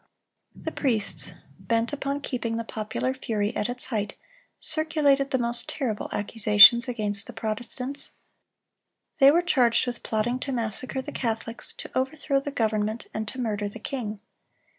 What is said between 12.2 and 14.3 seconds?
the government, and to murder the king.